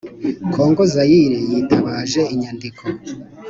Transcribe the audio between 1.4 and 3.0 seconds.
yitabaje inyandiko